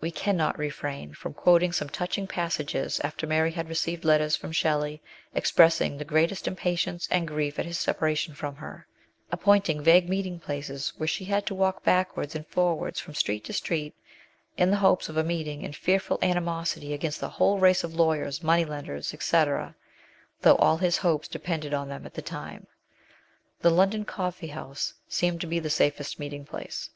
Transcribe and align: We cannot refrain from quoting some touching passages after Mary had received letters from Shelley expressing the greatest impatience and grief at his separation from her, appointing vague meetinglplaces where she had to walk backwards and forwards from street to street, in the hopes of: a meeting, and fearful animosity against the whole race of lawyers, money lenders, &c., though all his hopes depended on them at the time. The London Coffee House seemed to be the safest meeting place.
We 0.00 0.12
cannot 0.12 0.60
refrain 0.60 1.12
from 1.12 1.34
quoting 1.34 1.72
some 1.72 1.88
touching 1.88 2.28
passages 2.28 3.00
after 3.02 3.26
Mary 3.26 3.50
had 3.50 3.68
received 3.68 4.04
letters 4.04 4.36
from 4.36 4.52
Shelley 4.52 5.02
expressing 5.34 5.98
the 5.98 6.04
greatest 6.04 6.46
impatience 6.46 7.08
and 7.10 7.26
grief 7.26 7.58
at 7.58 7.64
his 7.66 7.80
separation 7.80 8.32
from 8.32 8.54
her, 8.54 8.86
appointing 9.32 9.82
vague 9.82 10.08
meetinglplaces 10.08 10.92
where 10.98 11.08
she 11.08 11.24
had 11.24 11.46
to 11.46 11.56
walk 11.56 11.82
backwards 11.82 12.36
and 12.36 12.46
forwards 12.46 13.00
from 13.00 13.16
street 13.16 13.42
to 13.46 13.52
street, 13.52 13.96
in 14.56 14.70
the 14.70 14.76
hopes 14.76 15.08
of: 15.08 15.16
a 15.16 15.24
meeting, 15.24 15.64
and 15.64 15.74
fearful 15.74 16.20
animosity 16.22 16.92
against 16.94 17.18
the 17.18 17.30
whole 17.30 17.58
race 17.58 17.82
of 17.82 17.92
lawyers, 17.92 18.40
money 18.40 18.64
lenders, 18.64 19.12
&c., 19.18 19.36
though 20.42 20.56
all 20.60 20.76
his 20.76 20.98
hopes 20.98 21.26
depended 21.26 21.74
on 21.74 21.88
them 21.88 22.06
at 22.06 22.14
the 22.14 22.22
time. 22.22 22.68
The 23.62 23.70
London 23.72 24.04
Coffee 24.04 24.46
House 24.46 24.94
seemed 25.08 25.40
to 25.40 25.48
be 25.48 25.58
the 25.58 25.70
safest 25.70 26.20
meeting 26.20 26.44
place. 26.44 26.88